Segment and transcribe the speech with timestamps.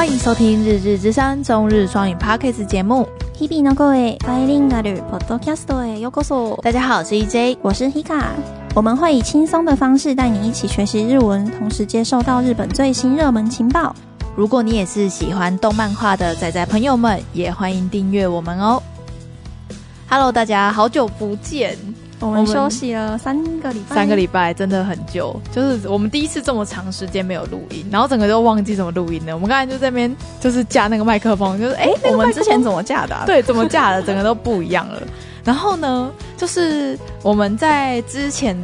[0.00, 3.06] 欢迎收听《日日之声》中日双语 Podcast 节目。
[3.38, 6.60] 日々の声バイリンガルポッドキャストへようこそ。
[6.62, 8.22] 大家好，我是 EJ，我是 Hika。
[8.74, 13.94] 我们会以轻松的方式带你一起学习日文，同时接受到日本最新热门情报。
[14.34, 18.82] 如果你也是喜欢动漫画的仔仔朋友们，也欢迎订阅我们哦。
[20.08, 21.76] Hello，大家好久不见。
[22.21, 29.33] 我们休息了三个礼拜，三个礼拜真的很久，就是我们第一次这么长时间没有录音，然后整个都忘记怎么录音了。
[29.33, 33.23] 我们刚才就在那边就是架那个麦克风，就是哎，我们之前怎么架的啊？
[33.25, 35.01] 对，怎么架的， 整个都不一样了。
[35.43, 38.55] 然后呢，就是我们在之前。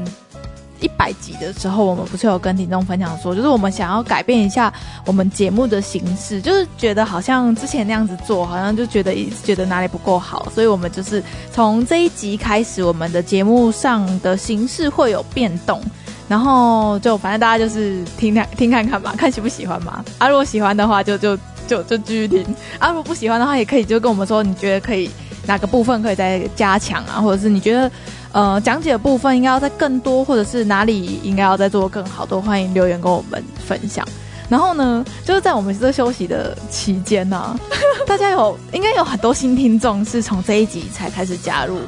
[0.79, 4.71] 一百集的时候，我们不是有跟听众分享说，就是我们想要改变一下
[5.05, 15.81] 我们节目的形式，就是觉得好像之前那样子做，好像就觉得一直觉得哪里不够好，所以我们就是从这一集开始，我们的节目上的形式会有变动，
[16.27, 20.03] 然后就反正大家就是听听听看看吧，看喜不喜欢嘛。
[20.17, 22.43] 啊，如果喜欢的话就，就就就就继续听；
[22.79, 25.09] 啊，如果不喜欢的话，也可以就跟我们说，你觉得可以
[25.47, 27.91] 哪个部分可以再加强啊，或者是你觉得。
[28.31, 34.07] 呃，讲解的部分应该要再更多，或者是哪里应该要再做更好，都欢迎留言跟我们分享。
[34.49, 37.59] 然后呢，就是在我们这休息的期间呢、啊，
[38.07, 41.79] 大家有应该有很多新听众是从这一集才开始加入，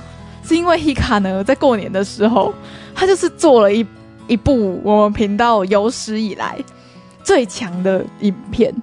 [0.43, 2.53] 是因为 Hika 呢在过年的时候，
[2.93, 3.85] 他就是做了一
[4.27, 6.57] 一部我们频道有史以来
[7.23, 8.73] 最强的影片，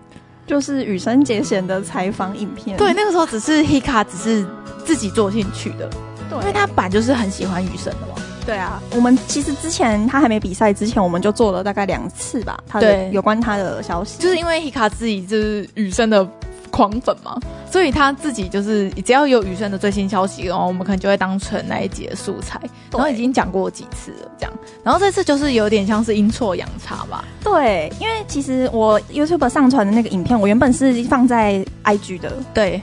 [0.46, 2.76] 就是羽生结弦的采访影片。
[2.78, 4.46] 对，那个时候只是 Hika 只是
[4.86, 5.91] 自己做进去的。
[6.40, 8.22] 对，因为他本就是很喜欢雨神的嘛。
[8.44, 12.56] 对啊，我们其实之前他还没比赛之前，我们就做了大概两次吧。
[12.68, 16.24] 他的有关他的消息，就是因为 Hika 自己就是雨生的
[16.70, 17.36] 狂粉嘛，
[17.72, 22.60] 所以他自己就是只要有雨生的最新消息，然后我们可能就会当成那一集的素材。
[22.92, 24.52] 然后已经讲过几次了，这样。
[24.84, 27.24] 然后这次就是有点像是阴错阳差吧。
[27.42, 32.32] 对，因为其实我 YouTube 上传的那个影片，我原本是放在 IG 的。
[32.54, 32.80] 对。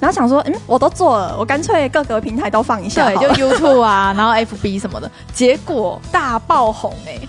[0.00, 7.28] 然后想说，嗯，我都做了，我干脆各个平台都放一下，对，就 YouTube 啊， 然后 FB 什么的，结果大爆红哎、欸！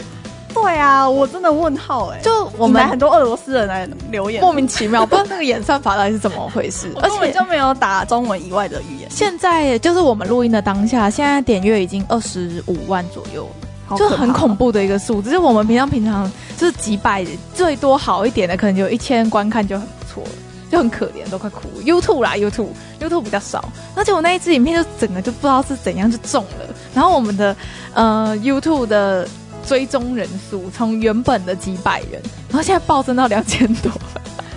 [0.51, 2.23] 对啊，我真的问号哎、欸！
[2.23, 9.07] 就我们很多俄罗斯人来留言，莫名其妙，不知道那个演算法到底是怎么回事， 而且就没有打中文以外的语言。
[9.11, 13.47] 现在就是我们录音的当下，现在点阅已经二十五万左右
[13.89, 15.31] 了，就很恐怖的一个数字。
[15.31, 20.29] 就我们平常平常就是几百，最多好一点的可能就一千观看就很不错了。
[20.69, 21.83] 就很可怜，都快哭了。
[21.83, 23.63] YouTube 啦，YouTube，YouTube 比较少。
[23.95, 26.73] 而且我那一支影片就整个就不知道是怎样就中了。
[26.93, 27.55] 然后我们的
[27.93, 29.27] 呃 YouTube 的
[29.65, 33.91] 追踪人数从原本的几百人，然后现在暴增到两千多。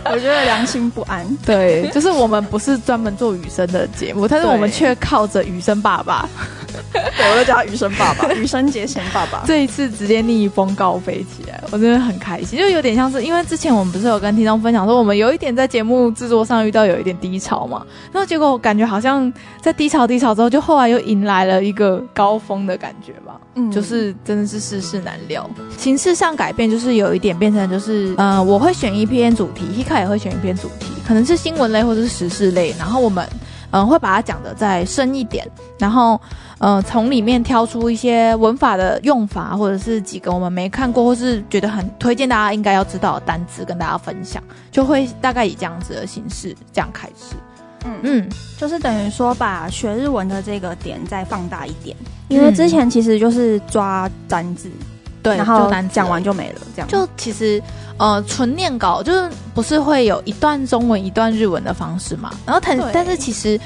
[0.05, 1.25] 我觉得良心不安。
[1.47, 6.29] 对，就是我们不是专门做雨生的节目，但是我们却靠着雨生爸爸。
[7.17, 9.43] 对，我就叫他余生爸爸，余生节前爸爸。
[9.47, 23.41] 这一次直接逆风高飞起来，我真的很开心，就有点像是因为之前我们不是有跟听众分享说，我们有一点在节目制作上遇到有一点低潮嘛，然后结果我感觉好像在低潮低潮之后，就后来又迎来了一个高峰的感觉吧。
[23.55, 33.27] 嗯，就是真的是世事难料，形式上改变，就是有一点变成就是，呃，我会选一篇主题，Hika 也会选一篇主题，可能是新闻类或者是时事类，然后我们。
[33.73, 35.47] 嗯、呃，会把它讲的再深一点，
[35.79, 36.21] 然后，
[36.59, 47.35] 呃，从里面挑出一些文法的用法，或者是几个我们没看过或是觉得很推荐大家应该要知道的单词跟大家分享，就会大概以这样子的形式这样开始。
[47.85, 51.97] 嗯嗯，就是等于说把学日文的这个点再放大一点，
[52.29, 54.71] 因为之前其实就是抓单字。
[55.23, 57.63] 对，然后讲完就没了，这样就其实
[57.97, 62.31] 呃，纯念稿就是不是会有一段中文一段日文的方式嘛？
[62.45, 63.61] 然后但但是其实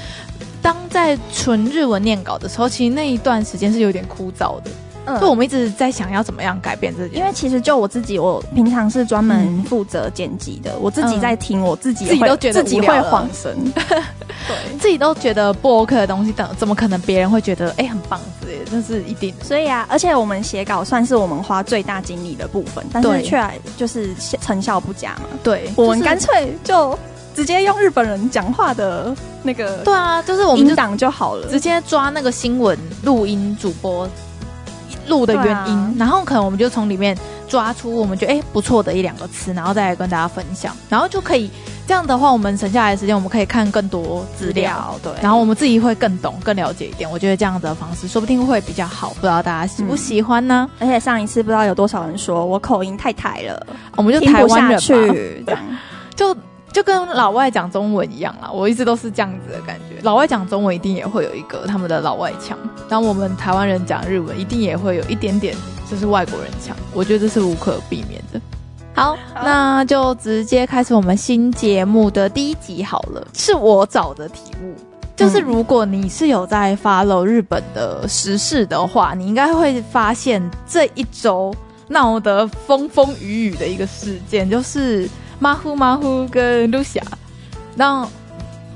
[0.61, 4.71] 当在纯日文念稿的时候，其实那一段时间是有点枯燥的。
[5.07, 18.65] 嗯，就我们一直在想要怎么样改变自己，因为其实就我自己，我平常是专门负责剪辑的，嗯、我自己在听，我自己自己都觉得自己会晃神， 对，自己都觉得不 OK 的东西，等怎么可能别人会觉得哎、欸、很棒之类的？
[18.69, 19.45] 这是一定的。
[19.45, 23.41] 所以啊，而且我们写稿算是我们花最大精力的部分，但是却
[23.77, 25.23] 就是成效不佳嘛。
[25.41, 26.97] 对，我们干脆就
[27.33, 34.07] 直接用日本人讲话的那个，对啊，就是我们音档就好了，直接抓那个新闻录音主播。
[35.07, 37.17] 录的原因，啊、然后可能我们就从里面
[37.47, 41.49] 抓出我们觉得哎不错的一两个词，然后再来跟大家分享，然后就可以
[41.87, 47.09] 这样的话，我们省下来的时间，我们可以看更多资料，对，然后我们自己会更懂、更了解一点。
[47.09, 50.69] 我觉得这样子的方式说不定会比较好，不知道大家喜不喜欢呢？
[50.79, 55.61] 嗯、而且上一次不知道有多少人说我口音太台了，我们就台湾人去这样
[56.15, 56.35] 就。
[56.77, 59.99] 就跟老外讲中文一样啦，我一直都是这样子的感觉。
[60.03, 62.55] 老外讲中文一定也会有一个他们的老外腔，
[62.87, 65.55] 当我们台湾人讲日文，一定也会有一点点
[65.89, 66.77] 就是外国人腔。
[66.93, 68.39] 我觉得这是无可避免的。
[68.93, 73.27] 好，那就直接开始我们新节目的第一集好了。
[73.33, 74.75] 是我找的题目，
[75.15, 81.51] 就是如果你是有在 follow 日本的时事的话，你应该会发现这一周
[81.87, 85.09] 闹得风风雨雨的一个事件，就是
[85.39, 87.05] 马虎马虎跟露西亚，
[87.75, 88.07] 那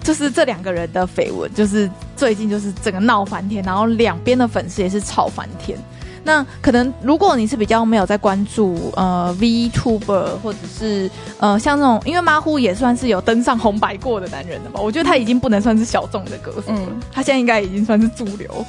[0.04, 5.78] 就是这两个人的绯闻，就是最近就是整个闹翻天，然后两边的粉丝也是吵翻天。
[6.24, 11.10] 那可能，如果你是比较没有在关注呃 VTuber 或者是
[11.40, 14.80] 呃像这种，因为马虎也算是有登上红白过的男人了吧？
[14.80, 18.64] 我觉得他已经不能算是小众的歌手了，嗯，他现在应该已经算是主流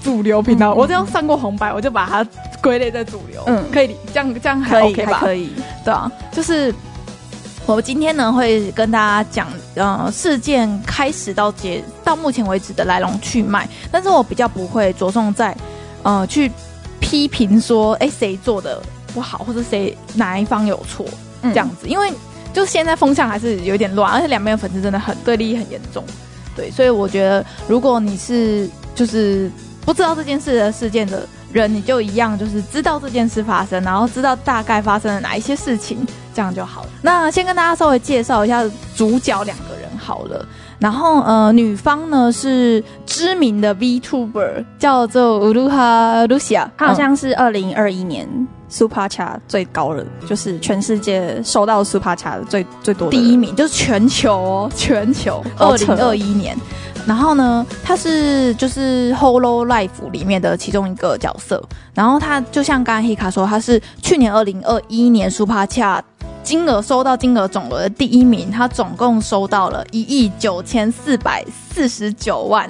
[0.00, 0.72] 主流频道。
[0.74, 2.24] 嗯、我只要上过红白，我就把它
[2.62, 3.42] 归类在主流。
[3.46, 5.18] 嗯，可以这样这样还 OK 吧？
[5.18, 5.50] 可以，
[5.84, 6.72] 对啊，就是
[7.66, 15.56] 我今天呢会跟大家讲呃事件开始到结到目前为止的来龙去脉，但是我比较不会着重在
[16.02, 16.50] 呃去。
[17.04, 18.80] 批评说，哎，谁做的
[19.12, 21.04] 不好，或者谁哪一方有错，
[21.42, 22.10] 这样子，嗯，因为
[22.54, 26.02] 就现在风向还是有点乱，而且两边的粉丝真的很对立很严重，
[26.56, 29.50] 对，所以我觉得，如果你是就是
[29.84, 36.88] 不知道这件事的事件的人，你就一样，就是知道这件事发生，然后知道大概发生了哪一些事情，这样就好了。
[37.02, 38.62] 那先跟大家稍微介绍一下
[38.96, 40.44] 主角两个人好了。
[40.78, 48.26] 然后，呃，女方呢是知名的 VTuber，叫做乌鲁哈露西亚，她好像是二零二一年
[48.68, 56.56] Super Chat 最高的，就是全世界收到 Super Chat 的最最多的第一名，就是全球哦，全球二零二一年。
[57.06, 61.62] 然后呢，她是就是 Holo Life 里面的其中一个角色。
[61.94, 66.02] 然后她就像刚刚 Hika 说，她是去年二零二一年 Super Chat。
[66.42, 72.68] 金额收到金额总额的第一名，他总共收到了一亿九千四百四十九万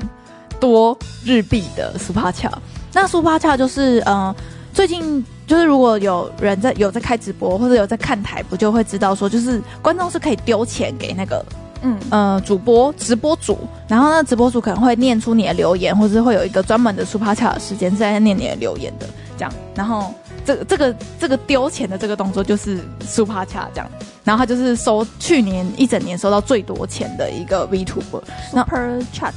[0.60, 2.52] 多日币的 Super Chat。
[2.92, 4.34] 那 Super Chat 就是，呃，
[4.74, 11.44] 最近就是如果有人在有在开直播或者有在看台，不就会知道说，就是观众是可以丢钱给那个，
[11.80, 13.58] 嗯呃主播直播主，
[13.88, 19.06] 然后呢直播主可能会念出你的留言，或者是会有一个专门的 Super Chat 的时间是在念你的留言的，
[19.38, 20.12] 这样，然后。
[20.44, 23.90] 这个这个这个丢钱的这个动作就是 Super Chat 这样，
[24.24, 29.32] 然后他就是收去年一整年收到最多钱的一个 VTuber Super Chat，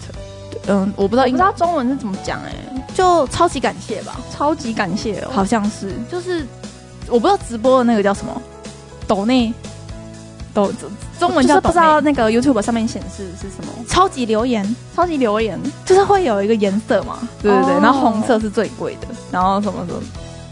[0.68, 6.46] 嗯，我不知道，我不知道中文是怎么讲哎、欸，就超级感谢吧，超级感谢哦，好像是，就是
[7.08, 8.42] 我不知道直播的那个叫什么，
[9.08, 9.54] 抖内
[10.54, 10.72] 抖
[11.20, 15.60] 中文叫就是不知道那个 YouTube 上面显示是什么，超级留言，超级留言。
[15.86, 20.02] 就是会有一个颜色嘛，对对对，然后红色是最贵的，然后什么什么。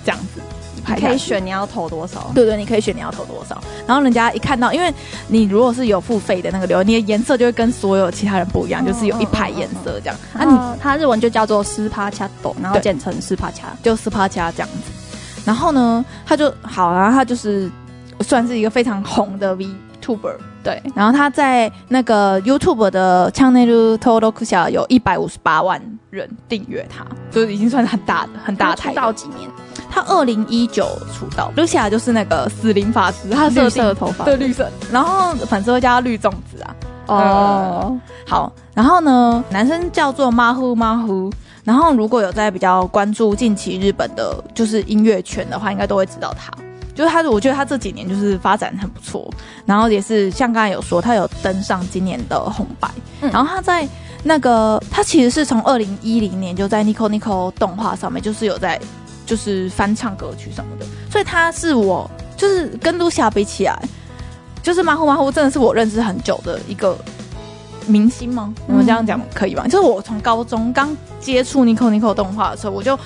[0.05, 0.41] 这样子，
[0.87, 2.31] 你可以选你要投多少。
[2.33, 3.61] 对对，你可以选你要投多少。
[3.87, 4.93] 然后人家一看到，因为
[5.27, 10.15] 你如果是有付费的那个流，你的颜色就会跟所有其他人不一样，哦、就是有一排颜色这样。
[10.33, 14.91] 啊，你它日文就叫做斯帕恰斗，然后简称斯帕恰，就斯帕恰这样子。
[15.45, 17.69] 然后呢，他就好，然后他就是
[18.21, 20.35] 算是一个非常红的 VTuber。
[20.63, 28.91] 对，然后他在那个 YouTube 的 Channel 登录者有一百五十八万人订阅他，就是已经算是很大的很大台。
[28.91, 29.49] 出道几年？
[29.93, 36.75] 他二零一九出道，露西亚就是那个死灵法师，他绿色的头发，对绿色，然后粉丝会叫他绿粽子啊。
[37.05, 41.31] 哦、嗯，好，然后呢，男生叫做马虎马虎，
[41.63, 46.51] 然后如果有在比较关注近期日本的，就是音乐圈的话，应该都会知道他。
[46.95, 49.29] 就是他，我觉得他这几年就是发展很不错，
[49.65, 52.89] 然后也是像刚才有说，他有登上今年的红白，
[53.21, 53.87] 嗯、然后他在
[54.23, 58.79] 那个他其实是从二零一零年就在 Nico Nico 动画上面，就是有在
[59.25, 63.79] 就是翻唱歌曲什么的，所以他是我就是跟露西亚比起来，
[64.61, 66.97] 就是马虎马虎真的是我认识很久的一个
[67.87, 68.53] 明星吗？
[68.67, 69.67] 我们这样讲可以吗？
[69.67, 72.97] 就是我从高中刚接触 Nico Nico 动画的时候，我就。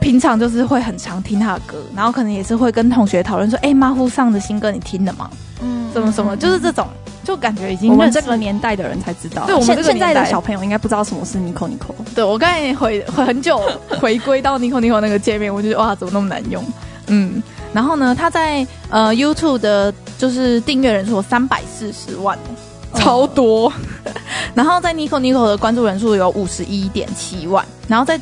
[0.00, 5.28] 平常就是会很常听他的歌，然后可能也是会跟同学讨论说：“哎、欸，马虎上的新歌你听了吗？”
[5.60, 6.86] 嗯，什么什么，就是这种，
[7.24, 9.44] 就感觉已经我们这个年代的人才知道。
[9.44, 11.92] 对，我们现在的小朋友应该不知道什么是 Nico Nico。
[12.14, 13.60] 对，我刚才回回很久
[14.00, 16.64] 回归到 Nico Nico 那个界面，我就觉得哇，怎么那么难用？
[17.08, 22.38] 嗯，然后呢，他在呃 YouTube 的就是订阅人数三百四十万，
[22.94, 23.72] 超多。
[24.04, 24.12] 嗯、
[24.54, 28.18] 然后在 Nico Nico 的关注人数有五十一点七万，然后在。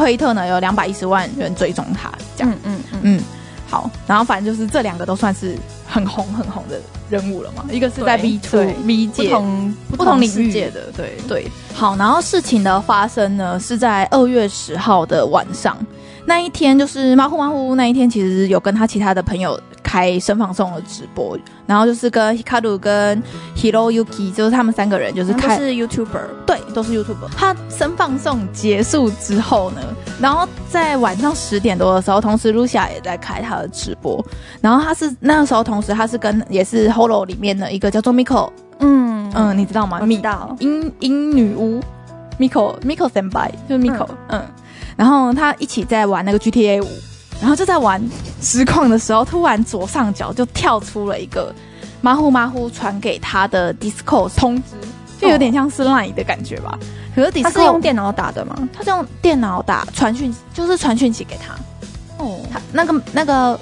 [0.00, 3.20] 推特呢有两百一十万人追踪他，这样，嗯嗯嗯，嗯，
[3.68, 6.80] 好，然后反正就是这两个都算是很红很红的
[7.10, 10.50] 人物了嘛，一个是在 B Two B 界不同不同领域。
[10.50, 15.76] 界的，对对，好，然后事情的发生呢是在二月十号的晚上，
[16.24, 19.60] 那一天就是马虎马虎那一天，其实有跟他其他的朋友。
[19.90, 23.20] 开生放送的直播，然后就是跟 Hikaru 跟
[23.56, 27.28] Hiroyuki，就是他们三个人就是开是 YouTuber，对，都是 YouTuber。
[27.36, 29.80] 他生放送结束之后呢，
[30.20, 34.24] 然后在晚上十点多的时候，同时 Lucia 也在开他的直播，
[34.60, 39.98] 然后他是那个时候同时他是跟也是 Holo 里面的一个叫做 Miko，嗯嗯，你知道吗？
[40.06, 41.80] 知道英英女巫
[42.38, 44.46] Miko Miko Senpai 就是 Miko，嗯，嗯，
[44.96, 46.88] 然后他一起在玩那个 GTA 五。
[47.40, 48.02] 然后就在玩
[48.42, 51.54] 实况的时候，突然左上角就跳出了一个
[52.02, 54.76] 马虎马虎传给他的 Discord 通知，
[55.18, 56.78] 就有点像是 Line 的感觉吧。
[57.14, 58.68] 可是 Discord 他是用电脑打的吗？
[58.74, 61.54] 他是用电脑打传讯，就是传讯息给他。
[62.22, 63.58] 哦，他那个那个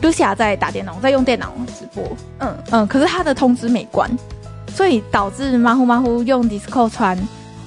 [0.00, 2.04] Lucia 在打电脑，在用电脑直播。
[2.38, 4.08] 嗯嗯，可是他的通知没关，
[4.72, 7.18] 所以导致马虎马虎用 Discord 传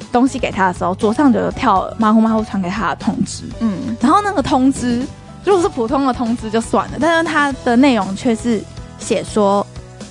[0.09, 3.43] 东西给他的时候，左上角就跳马虎马虎传给他的通知。
[3.59, 5.05] 嗯，然后那个通知。
[5.44, 8.62] 如果是普通的通知就算了，但是它的内容却是
[8.98, 9.66] 写说，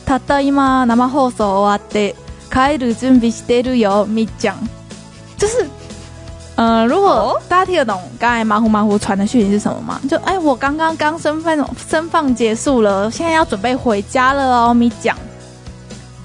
[0.06, 2.14] ただいま生放送终わって
[2.52, 4.58] 帰る准备してるよみっちゃん，
[5.40, 5.66] 就是，
[6.56, 10.00] 呃，如果大家听得懂刚才马虎马虎传的讯息是什么吗？
[10.08, 15.18] 就哎，我刚刚刚生放生放结束了，现在要准备回家了哦，咪讲。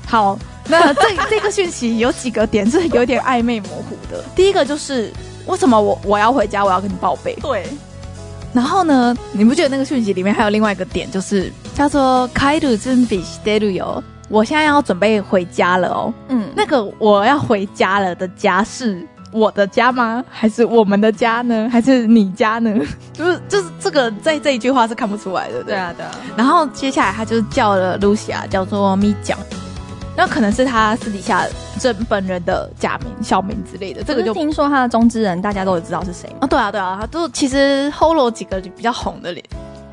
[0.07, 4.23] 好，那这 这个讯息有几个点是有点暧昧模糊的。
[4.37, 5.11] 第一个就是
[5.47, 7.35] 为什么我我要回家，我要跟你报备？
[7.41, 7.67] 对。
[8.53, 16.13] 然后呢，你不觉得那个讯息里面还有另外一个点，就是叫做“帰る准备してるよ”，我现在要准备回家了哦。
[16.29, 20.25] 嗯，那个我要回家了的家是我的家吗？
[20.31, 21.69] 还是我们的家呢？
[21.71, 22.75] 还是你家呢？
[23.13, 26.11] 就是就是这个在这一句话是看不出来的，对，对啊对啊。
[26.35, 29.39] 然后接下来他就叫了露西亚，叫做咪酱。
[30.16, 31.48] 那可能是他私底下
[31.80, 36.46] 真本人的假名、小名之类的，这个就听说他的中之人，大家都知道是谁啊？
[36.46, 39.44] 对啊，对啊，他都其实 Holo 几个比较红的脸，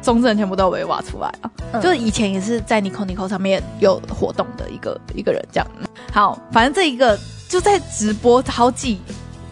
[0.03, 1.51] 中之人全部都被挖出来啊。
[1.73, 5.67] 嗯、就是以前也是在 Nico Nico 上面有活动的一个一个人这样。
[6.13, 9.01] 好，反正这一个就在直播好几，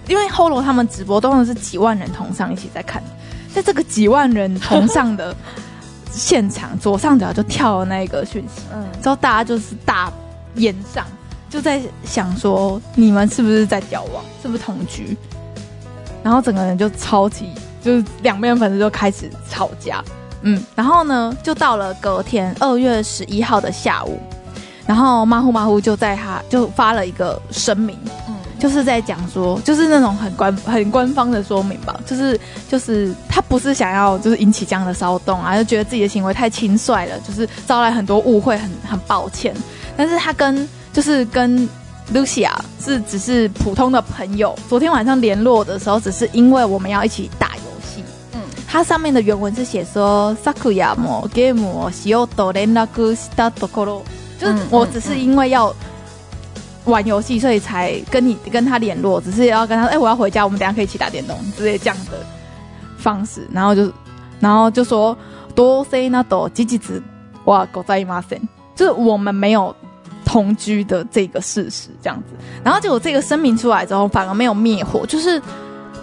[0.07, 3.03] 因为 Holo 他们直播都是几万人同上一起在看，
[3.55, 5.35] 在这个几万人同上的
[6.11, 10.13] 现场， 左上角就跳了那个讯息，嗯，之后大家就是大。
[10.57, 11.05] 演上
[11.49, 15.17] 就在想说，你们是不是在交往，是不是同居？
[16.23, 17.53] 然后整个人就超级，
[17.83, 20.05] 就是两边粉丝就开始吵架。
[20.43, 24.21] 嗯，然后呢，就到了隔天二月十一号的下午，
[24.87, 32.39] 然后马虎马虎就在他就发了一个声明，嗯，就是在讲说，就是那种很官很官方的说明吧，就是
[32.69, 39.55] 就是他不是想要就是引起这样的骚动啊，就觉得自己的行为太轻率了，就是招来很多误会，很很抱歉。
[39.98, 41.68] 但是他跟就是跟
[42.14, 42.52] Lucia
[42.84, 48.04] 是只是普通的朋友，昨天晚上联络的时候，只是因为我们要一起打游戏。
[48.34, 54.02] 嗯，它上面的原文是写说，Sakuya mo game o shioto renraku shita tokoro，
[54.38, 55.74] 就是我只是因为要
[56.86, 62.20] 玩游戏，所以才跟你跟他联络，只是要跟他，哎、欸，我要回家，我们等下可以一起打电动之类这样的
[62.98, 63.48] 方式。
[63.52, 63.90] 然后就
[64.42, 65.16] 然后就说，
[65.56, 67.02] どうせなど事実
[67.46, 68.42] はございません，
[68.76, 69.74] 就是我们没有。
[70.29, 75.41] 同居的这个事实这样子，然后结果这个声明出来之后，反而没有灭火，就是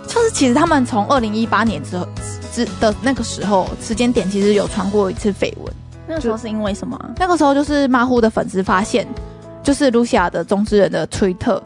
[0.07, 2.07] 就是其实他们从二零一八年之后
[2.51, 5.71] 之的那个时候时间点，其实有传过一次绯闻。
[6.07, 6.99] 那个时候是因为什么？
[7.17, 9.07] 那个时候就是马虎的粉丝发现，
[9.61, 11.61] 就是露西亚的中之人的推特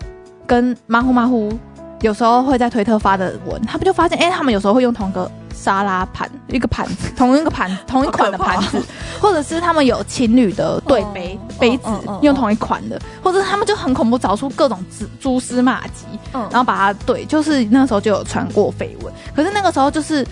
[0.46, 1.58] 跟马虎马虎
[2.02, 5.32] 有时候会在推特发的文，他们就发现，哎、欸，他们有时候会用同个。
[5.62, 8.82] 沙拉盘一个盘子，同一个盘， 同一款的盘子，
[9.20, 19.14] 或者是他们有情侣的对杯、哦、杯子，哦哦、用同一款的，或者是他们就很恐怖，找出各种蛛蛛丝马迹，嗯、然后把它对，就是那个时候就有传过绯闻。
[19.36, 20.26] 可是那个时候就是，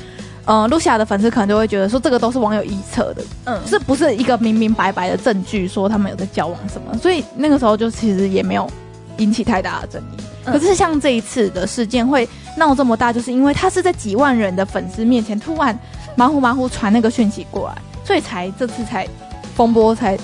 [0.45, 8.69] 呃，露西亚的粉丝可能就会觉得说，这个都是网友臆测的，嗯，是不是一个明明白白的证据，说他们有在交往什么，所以那个时候就其实也没有
[9.17, 10.21] 引起太大的争议。
[10.47, 15.77] 可是像这一次的事件会闹这么大，就是因为他是在几万人的粉丝面前突然
[16.15, 19.07] 马虎马虎传那个讯息过来，所以才这次才
[19.55, 20.17] 风波才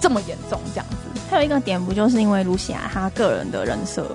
[0.00, 1.20] 这么严重这样子。
[1.30, 4.06] 还有一个点不就是因为卢西亚她个人的人设，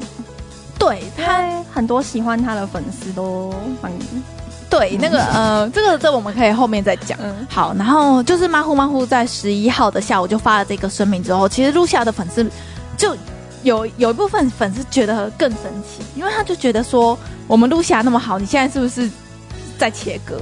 [0.77, 3.91] 对他很多喜欢他的粉丝都蛮
[4.69, 7.17] 对那个呃，这个这个、我们可以后面再讲。
[7.21, 12.45] 嗯，好，然后就是马虎马虎在十一号的下午就发了这个声明之后，其实露西亚的粉丝
[12.97, 13.15] 就。
[13.63, 19.09] 有有一部分粉丝觉得更神奇，因为他就觉得说，我们露西亚那么好，你现在是不是
[19.77, 20.37] 在切割？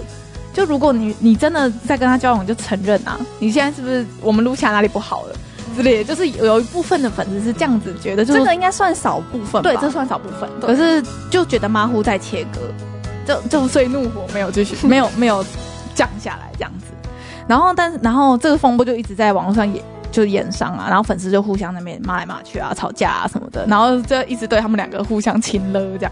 [0.54, 5.36] 就如果你你真的在跟他交往，就承认啊，你现在是不是我们露西亚哪里不好了
[5.76, 6.04] 之类的？
[6.04, 10.50] 就是有一部分的粉丝是这样子觉得，就是、这个应该算少部分，对，这算少部分。
[10.60, 12.60] 可是就觉得马虎在切割，
[13.28, 15.46] 就就所以怒火没有继续， 没有没有
[15.94, 16.86] 降下来这样子。
[17.48, 26.12] 然后但是然后这个风波就一直在网络上演，就演上啊，然后粉丝就互相那边骂来骂去啊，吵架啊什么的，然后就一直对他们两个互相亲了这样。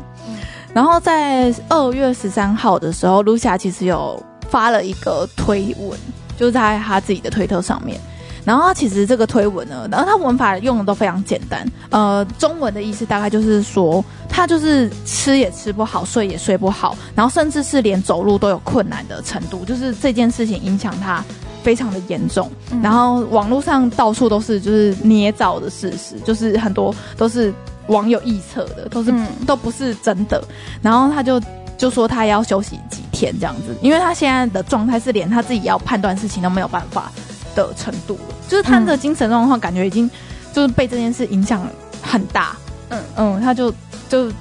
[0.74, 5.98] 然后在二月十三号的时候，Lucia 其实有发了一个推文，
[6.38, 8.00] 就是在他自己的推特上面。
[8.44, 21.25] 然后他其实这个推文呢，然后他文法用的都非常简单，呃，中文的意思大概就是说，他就是吃也吃不好，睡也睡不好，然后甚至是连走路都有困难的程度，就是这件事情影响他
[21.65, 22.48] 非常的严重。
[22.72, 27.51] 嗯、然后网络上到处都是就是捏造的事实，就是很多都是
[27.88, 30.43] 网友臆测的，都是、嗯、都不是真的。
[30.79, 31.41] 然后他就
[31.75, 37.12] 就说他要休息几天这样子，因为他现在的状态是连他自己要判断事情都没有办法
[37.55, 40.07] 的程度了，就是他的精神状况感觉已经
[40.53, 41.67] 就是被这件事影响
[42.00, 42.55] 很大，
[42.89, 43.01] 嗯。
[43.17, 43.74] 嗯，他就
[44.07, 44.31] 就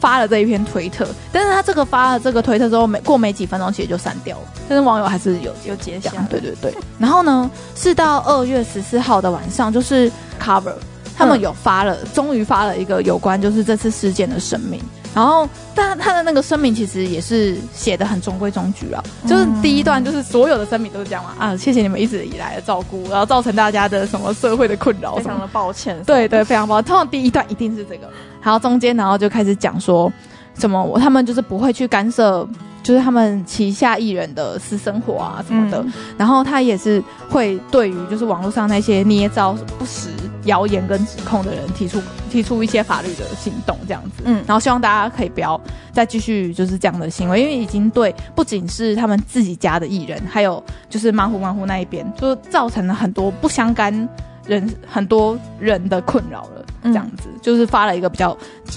[0.00, 6.74] 发了这一篇推特，但是他这个发了这个推特之后，没过没几分钟其实就删掉了，但是网友还是有有截下，对对对。
[6.98, 10.74] 然后呢，是到二月十四号的晚上，就是 Cover
[11.18, 14.80] 他们有发了，终于发了一个有关就是这次事件的声明。
[15.14, 26.00] 然后，但他的那个声明其实也是写的很中规中矩啊，就是第一段就是所有的声明都是这样嘛啊，谢谢你们一直以来的照顾，然后造成大家的什么社会的困扰，非常的抱歉。
[26.04, 26.86] 对对，非常抱歉。
[26.86, 28.08] 通常第一段一定是这个，
[28.40, 30.12] 然后中间然后就开始讲说
[30.54, 32.48] 什么我他们就是不会去干涉。
[32.80, 40.08] 就是他们旗下艺人的私生活啊什么的，嗯、然后他也是会对于就是网络上那些捏造不实
[40.48, 45.58] 谣言跟指控的人提出提出一些法律的行动这样子，嗯，然后希望大家可以不要
[45.92, 54.08] 再继续就是这样的行为，因为已经对不仅是他们自己家的艺人，还有就是马虎马虎那一边，就造成了很多不相干
[54.46, 56.64] 人很多人的困扰了。
[56.80, 58.34] 这样子就是发了一个比较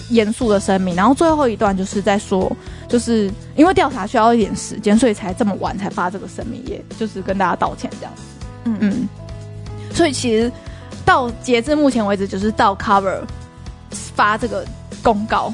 [0.10, 2.52] 严肃的声明，然后最后一段就是在说，
[2.88, 8.24] 就是因为调查需要一点时间，所以才这么晚才发这个声明，也就是跟大家道歉这样子。
[8.66, 9.10] 嗯嗯，
[9.94, 10.52] 所以其实
[11.06, 13.22] 到截至目前为止，就是到 Cover
[14.16, 14.66] 发这个
[15.04, 15.52] 公告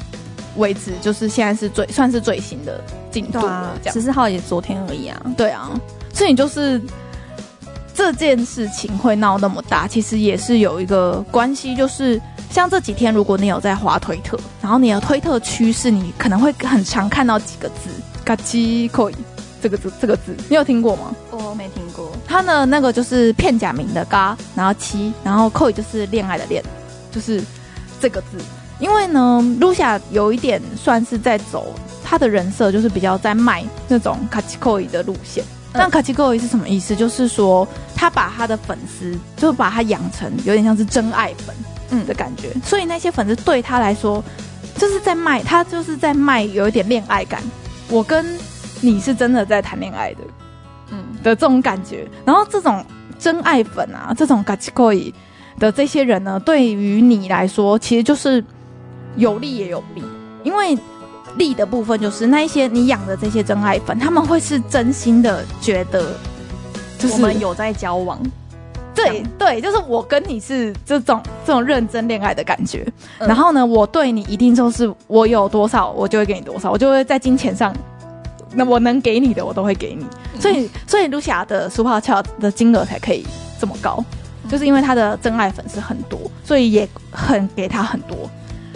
[0.56, 3.76] 为止，就是现在是最算是最新的进度了。
[3.92, 5.20] 十四号也昨天而已啊。
[5.36, 5.70] 对啊，
[6.12, 6.80] 所以你就是。
[7.94, 17.90] 这件事情会闹那么大，其实也是有一个关系，就是像这几天，如果你有在滑推特，然后你的推特趋势，你可能会很常看到几个字
[18.24, 19.16] “嘎叽可以”
[19.62, 21.14] 这个字，这个字你有听过吗？
[21.30, 22.10] 我没听过。
[22.26, 26.62] 他呢，那个就是片假名的“嘎”，然后“七”，然后“可以”就是恋爱的“恋”，
[27.10, 27.42] 就是
[28.00, 28.38] 这个字。
[28.78, 35.42] 因为呢，Lucia 有一点算是在走他的人设，就是比较在卖那种“卡奇可以”的路线。
[35.74, 36.96] 那卡奇扣伊是什么意思？
[36.96, 41.54] 就是说，他把他的粉丝，就把他养成有点像是真爱粉，
[41.90, 42.52] 嗯的感觉。
[42.64, 44.24] 所以那些粉丝对他来说，
[44.76, 47.42] 就是在卖，他就是在卖有一点恋爱感。
[47.90, 48.26] 我跟
[48.80, 50.20] 你是真的在谈恋爱的，
[50.90, 52.08] 嗯的这种感觉。
[52.24, 52.84] 然后这种
[53.18, 55.12] 真爱粉啊，这种卡奇哥伊
[55.58, 58.44] 的这些人呢，对于你来说，其实就是
[59.16, 60.02] 有利也有弊，
[60.42, 60.76] 因为。
[61.36, 66.14] 利的部分就是那一些你养的这些真爱粉，他们会是真心的觉得，
[66.98, 68.18] 就是我们有在交往，
[68.94, 72.84] 对对，就是我跟你是这种这种认真恋爱的感觉。
[73.18, 77.72] 嗯、然后呢，我对你一定就是我有多少，我就会给你多少，我就会在金钱上，
[78.58, 80.04] 那我能给你的我都会给你。
[80.34, 83.24] 嗯、所以，所以 Lucia 的书泡翘的金额才可以
[83.58, 84.04] 这么高，
[84.50, 88.28] 就是因为他的真爱粉丝很多，所以也很给他很多。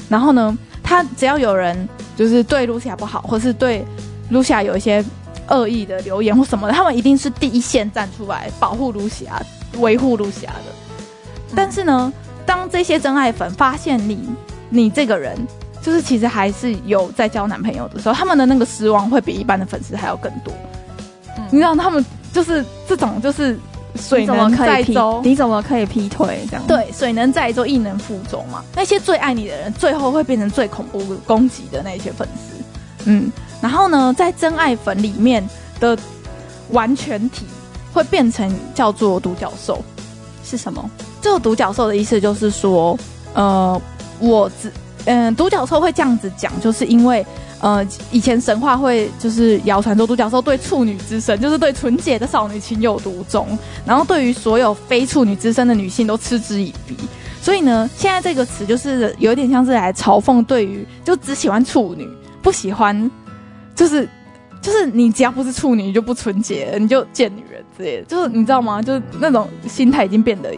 [0.08, 1.88] 然后呢，他只要有人。
[2.14, 3.82] 就是对露西亚不好，或是对
[4.28, 5.02] 露西亚有一些
[5.48, 9.42] 恶意的留言或什么的，他们一定是第一线站出来保护露西亚、
[9.78, 11.56] 维护露西亚的。
[11.56, 12.12] 但是呢，
[12.44, 14.28] 当这些真爱粉发现你，
[14.68, 15.34] 你这个人
[15.82, 20.54] 就是其实还是有在交男朋友的时候，他们的那个失望会比一般的粉丝还要更多。
[21.36, 23.58] 嗯，你知道他们就是这种就是
[23.96, 26.64] 水能载舟，你怎么可以劈腿这样？
[26.66, 28.62] 对，水能载舟，亦能覆舟嘛。
[28.76, 32.62] 那些最爱你的人，最后会变成最恐怖攻击的那些粉丝。
[33.04, 35.46] 嗯，然后呢，在真爱粉里面
[35.80, 35.98] 的
[36.70, 37.44] 完全体
[37.92, 39.82] 会变成叫做独角兽，
[40.44, 40.88] 是什么？
[41.20, 42.96] 这个独角兽的意思就是说，
[43.34, 43.80] 呃，
[44.20, 44.72] 我只
[45.04, 47.24] 嗯，独角兽会这样子讲，就是因为。
[47.62, 56.96] 呃，以前神话会就是谣传说独角兽对处女之身，就是对纯洁的少女情有独钟，然后对于所有非处女之身的女性都嗤之以鼻。
[57.40, 62.04] 所以呢，现在这个词就是有点像是来嘲讽，对于就只喜欢处女，
[62.42, 63.08] 不喜欢
[63.76, 64.08] 就是
[64.60, 68.02] 就是你只要不是处女，你就不纯洁，你就贱女人之类的。
[68.06, 68.82] 就是你知道吗？
[68.82, 70.52] 就是那种心态已经变得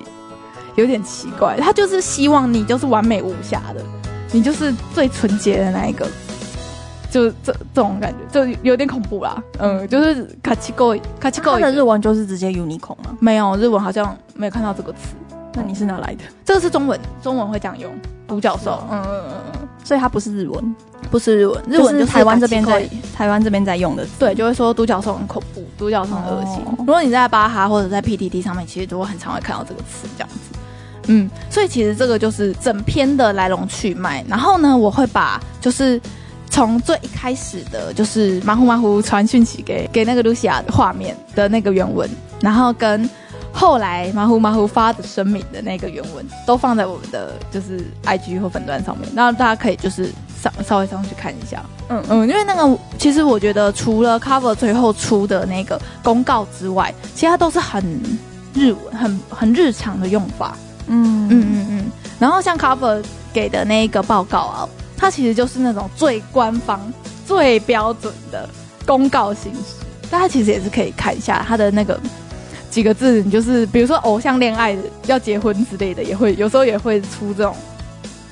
[0.77, 1.59] 有点奇怪。
[1.61, 3.85] 他就是希望你就是完美无瑕的，
[4.35, 6.07] 你就是最纯洁的那一个。
[7.09, 9.41] 就这这种感觉，就有点恐怖啦。
[9.61, 11.53] 嗯，就是卡奇狗，卡奇狗。
[11.53, 13.17] 它的日文就是直接 unicorn 吗？
[13.21, 15.15] 没有，日文好像没有看到这个词。
[15.53, 16.25] 那你是哪来的？
[16.45, 17.95] 这个是中文，中文会这样用。
[18.27, 20.77] 独角兽，嗯嗯嗯嗯，所以它不是日文，
[21.09, 24.05] 不是日文，日文就是台湾这边在台湾这边在用的。
[24.19, 26.65] 对，就会说独角兽很恐怖，独角兽很恶心。
[26.65, 30.54] 哦、如果你在巴哈或者在 PTT 上面，其实都会很常会看到这个词这样子。
[31.07, 34.25] 嗯，所以其实这个就是整篇的来龙去脉。
[34.29, 36.01] 然后呢，我会把就是
[36.51, 42.09] 从最一开始的，就是马虎马虎传讯息给给那个露西亚的画面的那个原文，
[42.41, 43.09] 然后跟。
[43.57, 50.11] 后来马虎马虎发的声明的那个原文都放在我们的就是 IG 或粉专上面，然后大家可以就是
[50.43, 51.63] 上稍微上去看一下。
[51.89, 57.81] 嗯嗯，因为那个其实我觉得除了 cover 最后出的那个公告之外，其他都是很
[58.55, 60.57] 日文、很很日常的用法。
[60.87, 61.93] 嗯嗯嗯嗯。
[62.19, 66.81] 然后像 cover 给的那一个报告啊，它其实就是那种最官方、
[67.27, 68.49] 最标准的
[68.87, 71.99] 公告形式，大家其实也是可以看一下它的那个。
[72.71, 77.55] 几个字，你就是比如说偶像恋爱要结婚之类的，也会有时候也会出这种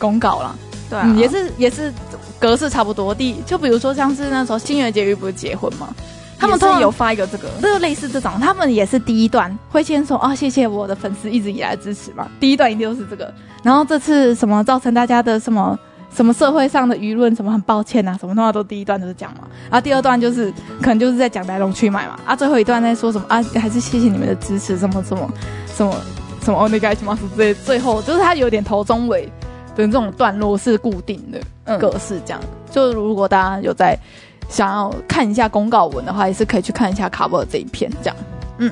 [0.01, 0.53] 公告啦。
[0.91, 1.95] 对、啊嗯，也是也是
[2.41, 3.15] 格式差不多。
[3.15, 5.95] 第就比如说像是那时候新垣结衣不是结婚吗？
[6.43, 12.29] 他们都有发一个这个，就类似这种，他们也是第一段会先说啊、哦，谢谢我的粉丝一直以来支持嘛。
[12.39, 15.79] 第一段一定都是这个，然后这次什么造成大家的什么。
[16.15, 20.53] 什么社会上的舆论，什么很抱歉啊，什么的话都第一段都是讲嘛，然后第二段就是
[20.83, 25.33] 可能就是在讲来龙去脉嘛，啊，最后一段在说什么啊，还是谢谢你们的支持，什么什么
[25.75, 25.97] 什么
[26.43, 29.25] 什么哦，那个什么之类，最后就是他有点头中尾
[29.75, 31.19] 的这种段落是固定
[31.65, 32.39] 的格式，这样。
[32.43, 33.99] 嗯、就如果大家有在
[34.53, 38.17] 想要看一下公告文的话，也是可以去看一下 cover 这一篇，这样。
[38.59, 38.71] 嗯，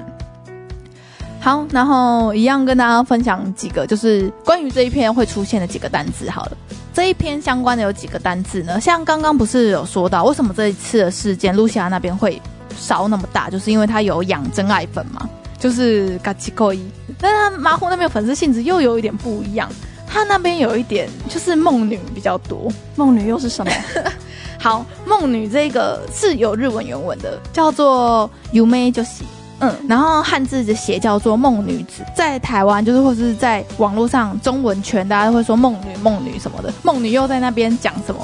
[1.40, 6.52] 好，然后一样跟大家分享几个，就是关于这一篇会出现的几个单字，好了。
[6.92, 8.78] 这一篇相关的有几个单字呢？
[8.78, 12.40] 像刚刚不是有说到，为什么这一次的事件，露西亚那边会
[12.76, 15.26] 烧那么大，就是因为他有养真爱粉嘛，
[15.58, 16.84] 就是嘎奇扣伊。
[17.18, 19.66] 但是他马虎那边粉丝性质又有一点不一样，
[20.06, 22.70] 他那边有一点就是梦女比较多。
[22.96, 23.72] 梦女又是什么？
[24.62, 29.22] 好，梦女这个是有日文原文的，叫做 Yume Joshi。
[29.60, 36.72] 嗯，然后汉字的写叫做梦女子，在台湾就是或是在网络上中文圈，大家都会说梦女、梦女什么的。
[36.82, 38.20] 梦女又在那边讲什么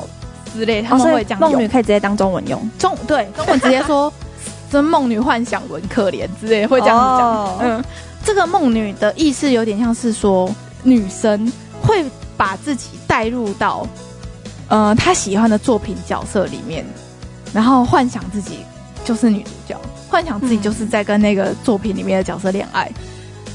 [0.53, 4.12] 之类，他们会讲梦女可以直接当中文用，中对中文直接说，
[4.70, 7.29] 真梦女幻想文可怜之类会这样子讲。
[7.29, 7.85] 哦、嗯，
[8.25, 10.51] 这个梦女的意思有点像是说
[10.83, 11.51] 女生
[11.83, 12.05] 会
[12.37, 13.87] 把自己带入到
[14.68, 16.85] 呃他喜欢的作品角色里面，
[17.52, 18.59] 然后幻想自己
[19.05, 19.79] 就是女主角。
[20.09, 23.05] 幻想自己就是在跟那个作品里面的角色恋爱，嗯、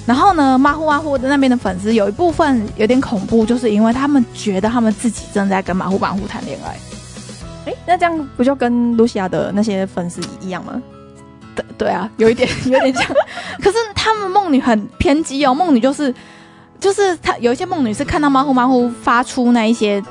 [0.05, 6.77] 然后呢，马虎马虎的那边的粉丝有一部分有点恐怖，就是因为他们觉得他们自己正在跟马虎马虎谈恋爱。
[7.65, 10.79] 哎，那这样不就跟露西亚的那些粉丝一样吗？
[11.55, 13.05] 对对啊，有一点 有点像。
[13.61, 16.13] 可是他们梦女很偏激哦，梦女就是
[16.81, 20.03] 就是他有一些梦女是看到马虎马虎发出那一些。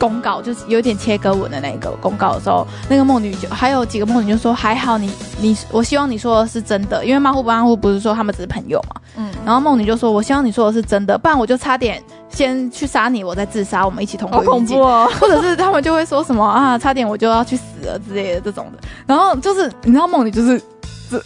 [0.00, 14.46] 公告就是有点切割文的那个公告的时候，那个梦女就还有几个梦女就说还好你你我希望你说的是真的，因为马虎马虎不是说他们只是朋友嘛，嗯，然后梦女就说我希望你说的是真的，不然我就差点先去杀你，我再自杀，我们一起同归于尽。
[14.46, 15.10] 好恐怖哦！
[15.20, 20.58] 或者是他们就会说什么啊，差点我就要去死了之类的这种的，然后就是你知道梦女就是
[21.10, 21.22] 这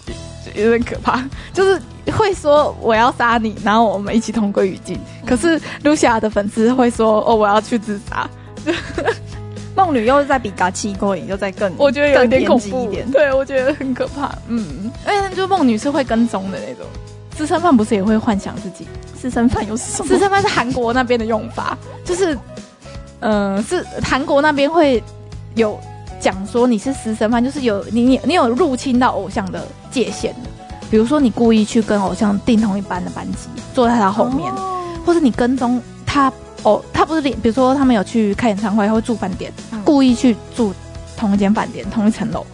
[0.60, 1.80] 有点可怕，就是
[2.12, 4.98] 会说我要杀你，然后我们一起同归于尽。
[5.24, 8.28] 可是露西亚的粉丝会说哦，我要去自杀。
[9.76, 14.32] 梦女又是在比嘎七勾引，又在更我觉得有点恐怖一点，对我觉得很可怕。
[14.46, 16.86] 嗯，而且就梦女是会跟踪的那种，
[17.36, 18.86] 私生饭不是也会幻想自己？
[19.16, 20.08] 私生饭又是什么？
[20.08, 22.34] 私生饭是韩国那边的用法，就是
[23.20, 25.02] 嗯、呃，是韩国那边会
[25.56, 25.76] 有
[26.20, 30.50] 讲说你是私生饭，就是有你你你有入侵到偶像的界限的，
[30.88, 36.32] 比如说你故意去跟偶像订同一班的班级，坐在他后面，哦、或者你跟踪他。
[36.64, 40.74] 哦，他不是连，比如说他们有去开演唱会，他会住饭店，嗯、故意去住
[41.16, 42.44] 同一间饭店，同一层楼，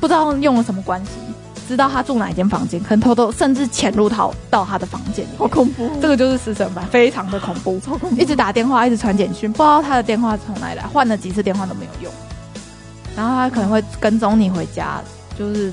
[0.00, 1.10] 不知道用了什么关系，
[1.68, 5.88] 知道他住哪一间房间，可能偷偷甚至潜入到到他的房间里，好恐怖！
[6.00, 12.12] 这个就是私生饭，非常的恐怖，超恐怖，一直打电话，一直传简讯，不知道他的电话从哪里来，换了几次电话都没有用，
[13.16, 15.00] 然后他可能会跟踪你回家，
[15.38, 15.72] 就是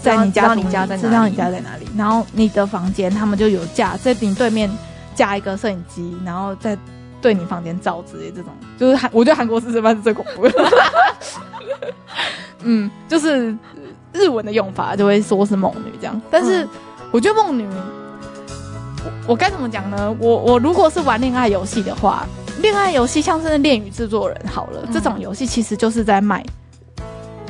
[0.00, 4.70] 在你家，你家在哪里，知道你家在哪里，然后你的房间他们就有架在你对面
[5.16, 6.78] 架一个摄影机，然后在。
[7.20, 10.54] 对你房间照之类这种，就是韩，我觉得韩国私生饭是最恐怖的。
[12.62, 13.56] 嗯，就是
[14.12, 16.66] 日文的用法就会说是梦女这样，但是
[17.10, 20.14] 我觉得梦女，我我该怎么讲呢？
[20.18, 22.26] 我我如果是玩恋爱游戏的话，
[22.60, 26.44] 恋爱游戏像是恋与制作人好了，这种游戏其实就是在卖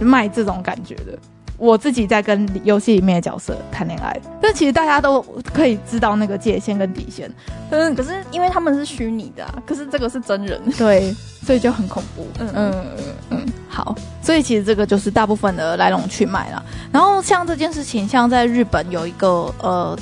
[0.00, 1.18] 卖这种感觉的。
[1.58, 5.20] 我自己在跟游戏里面的角色谈恋爱，但其实大家都
[5.52, 7.28] 可以知道那个界限跟底线。
[7.70, 11.12] 嗯，可是因为他们是虚拟的，啊，可是这个是真人， 对，
[11.44, 12.24] 所以就很恐怖。
[12.38, 13.92] 嗯嗯嗯嗯，好，
[14.22, 16.64] 所以其实这个就是大部分的来龙去脉了。
[16.92, 19.98] 然后像这件事情，像在日本有一个呃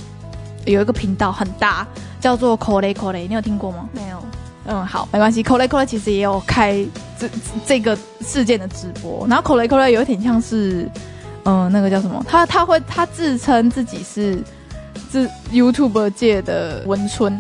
[0.67, 1.87] 有一个频道很大，
[2.21, 3.89] 叫做 Kore Kore，你有听过吗？
[3.93, 4.23] 没有。
[4.67, 5.43] 嗯，好，没关系。
[5.43, 6.85] Kore Kore 其实也有开
[7.19, 7.31] 这
[7.65, 10.87] 这个事件的直播，然后 Kore Kore 有一点像是。
[11.47, 12.25] 嗯，那个叫什么？
[12.29, 14.43] 他他会他自称自己是
[15.09, 17.33] 自 YouTube 界的文春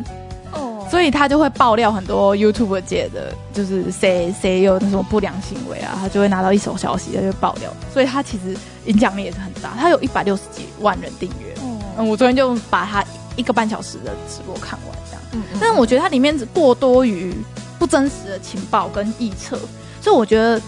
[0.53, 0.89] 哦，oh.
[0.89, 7.69] 所以他就会爆料很多 YouTube 界的，就是谁谁有那什么不良行为啊，他就会拿到一手消息，他就爆料。
[7.93, 11.53] 所以他其实影响力也是很大，他有一百六十几万人订阅。
[11.61, 11.73] Oh.
[11.99, 15.23] 嗯，我昨天就把他一个半小时的直播看完，这样。
[15.33, 17.35] 嗯，嗯，但是我觉得它里面过多于
[17.77, 19.59] 不真实的情报跟臆测，
[20.01, 20.63] 所以我觉得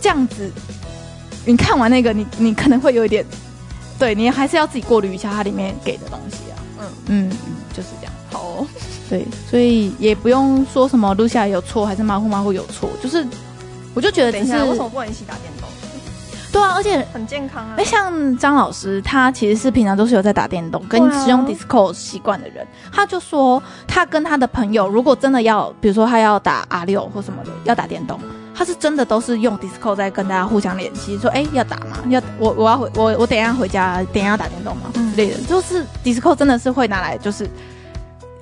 [0.00, 0.50] 这样子。
[1.44, 3.24] 你看完那个，你你可能会有一点，
[3.98, 6.56] 对，你还是要自己过滤一下它里面给的东西啊。
[6.78, 7.30] 嗯嗯，
[7.72, 8.12] 就是这样。
[8.30, 8.66] 好哦，
[9.10, 13.26] 对，所以也不用说什么露西亚有错还是马虎马虎有错，就是
[13.94, 15.68] 我就觉得等一下为什么不能一起打电动？
[16.52, 17.74] 对啊，而且很健康啊。
[17.78, 28.20] 哎，像张老师，他其实是平常都是有在打电动跟使用 Discord 习惯的人，啊、他就说他跟他的朋友，如果真的要，比如说他要打 R 六或什么的，要打电动。
[28.54, 31.98] 他是真的都是用 Discord 在跟大家互相联系，说哎要打吗？
[32.08, 34.90] 要我我要回我我等一下回家，等一下要打电动吗？
[34.94, 37.48] 之类的，就是 Discord 真的是会拿来就是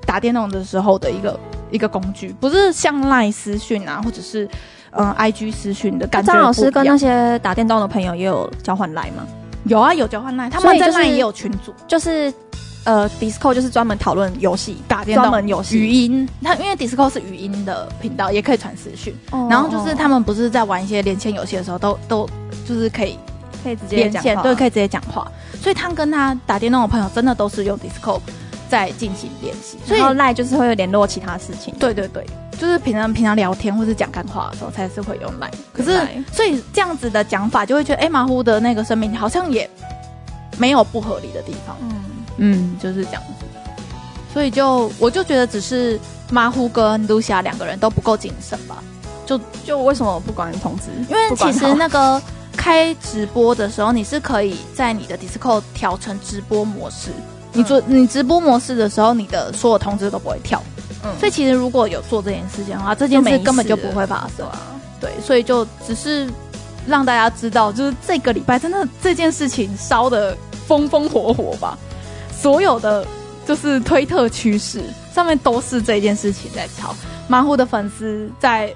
[0.04, 4.48] 打电动的时候的一个一个工具，不是像 Line 私讯啊，或者是
[4.92, 6.32] 嗯 IG 私讯的感觉。
[6.32, 9.26] 张老师跟那些打电动的朋友也有交换 Line 吗？
[9.64, 12.32] 有啊，有交换 Line，他们在 Line 也有群组，就是。
[12.84, 16.26] 呃，Discord 就是专门讨论游戏、打电动、专门游戏、语音。
[16.42, 19.14] 它因为 Discord 是语音的频道，也可以传视讯。
[19.30, 22.28] 哦、然后就是他们不是在玩一些连线游戏的时候，都都
[22.66, 23.18] 就是可以
[23.62, 25.30] 可以直接连线，对，可以直接讲话。
[25.60, 28.20] 所以他跟他打电动的朋友，真的都是用 Discord
[28.68, 29.76] 在进行联系。
[29.84, 31.74] 所以 Line 就是会联络其他事情。
[31.78, 32.24] 对对对，
[32.58, 35.52] 就是平常平常聊天或是讲干话的时候，才是会用 Line。
[35.74, 36.00] 可是，
[36.32, 39.68] 所以这样子的讲法，就会觉得哎，马虎的那个声明好像也
[40.56, 41.76] 没有不合理的地方。
[41.82, 41.90] 嗯。
[42.42, 43.44] 嗯，就是这样子，
[44.32, 46.00] 所以就我就觉得只是
[46.30, 48.82] 马虎跟露西亚两个人都不够谨慎吧。
[49.26, 50.90] 就就为什么我不管通知？
[51.08, 52.20] 因为其实那个
[52.56, 57.10] 开直播的时候，你是可以在你的 Discord 调成直播模式。
[57.52, 60.60] 你做你直播模式的时候，你的所有通知都不会跳。
[61.04, 64.46] 嗯，所以其实如果有做这件事情的话，这件事根本就不会发生。
[65.00, 66.28] 对，所以就只是
[66.86, 71.78] 让大家知道，就是这个礼拜真的这件事情烧的风风火火吧。
[72.40, 73.06] 所有的
[73.46, 76.94] 就是推特趋势上面都是这件事情在吵，
[77.28, 78.72] 马虎的粉丝在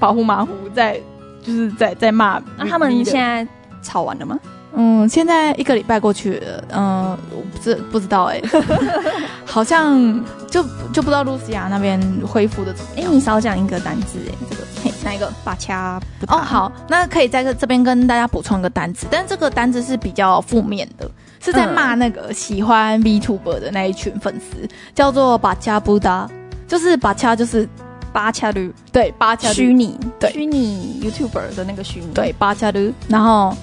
[0.00, 1.00] 保护马虎，在
[1.42, 2.42] 就是在在骂。
[2.58, 3.46] 那他们现在
[3.82, 4.38] 吵完了吗？
[4.78, 8.62] 嗯，现在一个礼拜过去了，嗯，我不知不知道哎、欸，
[9.46, 13.06] 好像就就不知道露西亚那边恢复的怎么样。
[13.06, 15.32] 哎、欸，你少讲一个单字哎、欸，这个嘿哪一个？
[15.44, 21.10] 把掐哦，好，那可以在这这边跟大家补充一个单字，但是这个单字是比较负面的。
[21.46, 26.28] 是在骂那个喜欢 VTuber 的那一群粉丝，叫做巴恰布达，
[26.66, 27.68] 就是巴恰就是
[28.12, 33.56] 巴恰鲁，对，巴恰虚拟，对，虚拟 YouTuber 的那个虚拟，对，巴恰鲁，然后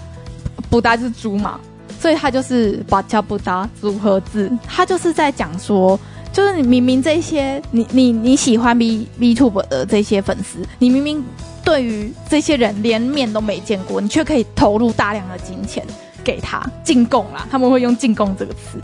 [0.70, 1.60] 布达就是猪嘛，
[2.00, 6.00] 所以他就是巴恰布达组合字，他就是在讲说，
[6.32, 11.22] 就是你明明这些你你你喜欢 V VTuber 的这些粉丝，你明明
[11.66, 15.86] 对于这些人连面都没见过，你却可以投入大量的金钱。
[16.24, 18.80] 给他进贡啦，他们会用“进贡”这个词，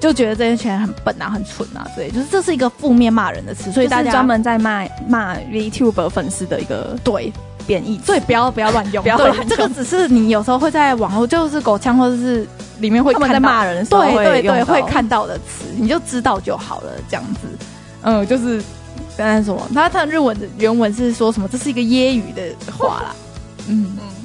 [0.00, 7.32] 就觉得这些钱很笨啊，很蠢啊，对，就是这是一个负面骂人的词，所以大家专门在骂骂 VTuber 粉丝的一个对
[7.66, 9.48] 贬义，所以不要不要乱用，不要乱用。
[9.48, 12.46] 这个只是你有时候会在网络就是狗枪或者是
[12.80, 17.40] 里面会看到在骂人的时候，对对对，会看到的词，你就知道就好了，这样子。
[18.02, 18.62] 嗯，就是
[19.16, 21.48] 刚才什么，他他的日文的原文是说什么？
[21.48, 23.16] 这是一个揶揄的话啦，
[23.68, 24.23] 嗯嗯。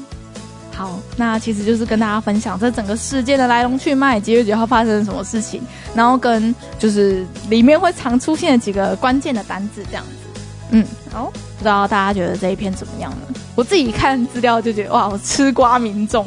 [0.79, 5.61] 好，那其实就是跟大家分享这整个事件的来龙去脉，几月几号发生了什么事情，
[5.93, 10.41] 然后跟就是里面会常出现的几个关键的单字这样子。
[10.71, 13.35] 嗯，好，不知道大家觉得这一篇怎么样呢？
[13.55, 16.25] 我自己看资料就觉得哇，我吃瓜民众，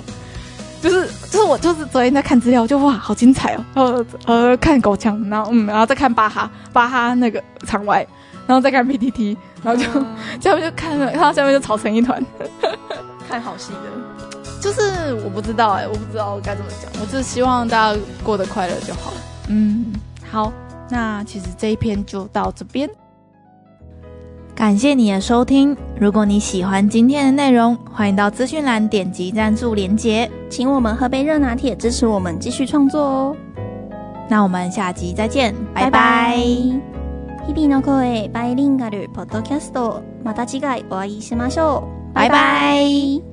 [0.82, 3.64] 就是就是我就是昨天在看资料就哇，好精彩哦。
[3.72, 8.06] 然后呃看狗枪，然后嗯，然后再看巴哈巴哈那个场外，
[8.46, 10.06] 然后再看 PTT，然后就、嗯、
[10.42, 12.22] 下面就看了，然后下面就吵成一团，
[13.26, 14.21] 看好戏的。
[14.61, 19.13] 就是我不知道哎、欸，我不知道该怎么讲，我就是希望大家过得快乐就好。
[19.49, 19.93] 嗯，
[20.29, 20.51] 好，
[20.89, 22.89] 那其实这一篇就到这边，
[24.55, 25.75] 感谢你的收听。
[25.99, 33.35] 如果你喜欢今天的内容，欢迎到资讯栏点击赞助连结，请我们喝杯热拿铁支持我们继续创作哦。
[34.29, 36.37] 那我们下集再见，拜拜。
[37.47, 42.13] 日々の声バイリンガルポッドキャスト，また次回お会いしましょう。
[42.13, 43.30] 拜拜。